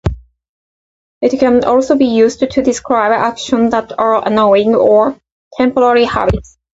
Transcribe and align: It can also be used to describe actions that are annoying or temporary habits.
It 1.21 1.37
can 1.39 1.63
also 1.63 1.95
be 1.95 2.07
used 2.07 2.39
to 2.39 2.47
describe 2.63 3.11
actions 3.11 3.69
that 3.69 3.93
are 3.99 4.27
annoying 4.27 4.73
or 4.73 5.21
temporary 5.57 6.05
habits. 6.05 6.57